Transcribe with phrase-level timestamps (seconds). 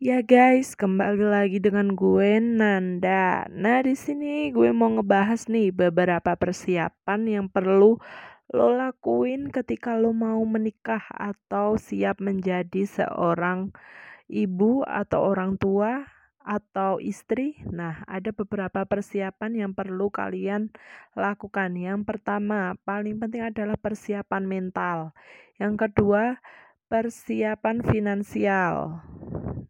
[0.00, 3.44] Ya guys, kembali lagi dengan gue Nanda.
[3.52, 8.00] Nah, di sini gue mau ngebahas nih beberapa persiapan yang perlu
[8.48, 13.76] lo lakuin ketika lo mau menikah atau siap menjadi seorang
[14.24, 16.08] ibu atau orang tua
[16.40, 17.60] atau istri.
[17.68, 20.72] Nah, ada beberapa persiapan yang perlu kalian
[21.12, 21.76] lakukan.
[21.76, 25.12] Yang pertama, paling penting adalah persiapan mental.
[25.60, 26.40] Yang kedua,
[26.88, 29.04] persiapan finansial.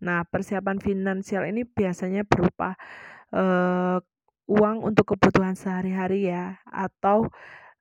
[0.01, 2.75] Nah, persiapan finansial ini biasanya berupa
[3.37, 4.01] uh,
[4.51, 7.31] uang untuk kebutuhan sehari-hari ya, atau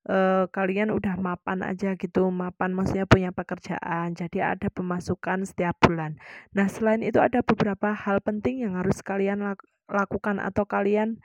[0.06, 6.20] uh, kalian udah mapan aja gitu, mapan maksudnya punya pekerjaan, jadi ada pemasukan setiap bulan.
[6.54, 9.56] Nah, selain itu ada beberapa hal penting yang harus kalian
[9.90, 11.18] lakukan atau kalian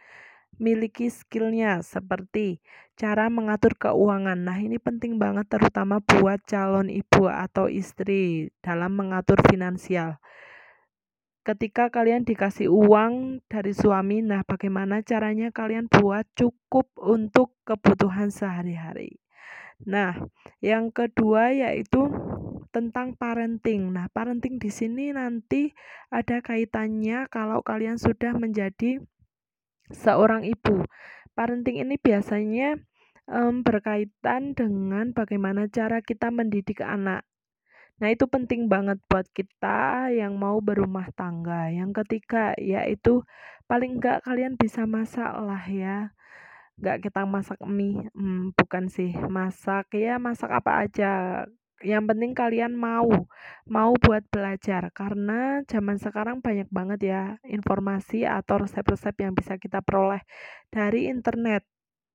[0.57, 2.63] miliki skillnya seperti
[2.95, 4.39] cara mengatur keuangan.
[4.39, 10.23] Nah, ini penting banget terutama buat calon ibu atau istri dalam mengatur finansial
[11.45, 19.21] ketika kalian dikasih uang dari suami, nah bagaimana caranya kalian buat cukup untuk kebutuhan sehari-hari.
[19.85, 20.17] Nah,
[20.65, 22.09] yang kedua yaitu
[22.73, 23.93] tentang parenting.
[23.93, 25.71] Nah, parenting di sini nanti
[26.09, 28.99] ada kaitannya kalau kalian sudah menjadi
[29.93, 30.83] seorang ibu.
[31.37, 32.81] Parenting ini biasanya
[33.29, 37.23] um, berkaitan dengan bagaimana cara kita mendidik anak.
[38.03, 41.71] Nah, itu penting banget buat kita yang mau berumah tangga.
[41.71, 43.23] Yang ketiga, yaitu
[43.71, 46.11] paling enggak kalian bisa masak lah ya.
[46.79, 51.11] Enggak kita masak mie, hmm, bukan sih, masak ya masak apa aja.
[51.85, 53.11] Yang penting kalian mau,
[53.69, 59.85] mau buat belajar karena zaman sekarang banyak banget ya informasi atau resep-resep yang bisa kita
[59.85, 60.23] peroleh
[60.73, 61.63] dari internet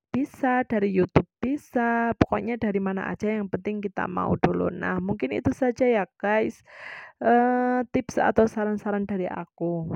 [0.09, 4.69] bisa dari YouTube bisa pokoknya dari mana aja yang penting kita mau dulu.
[4.71, 6.61] Nah mungkin itu saja ya guys.
[7.19, 9.91] Uh, tips atau saran-saran dari aku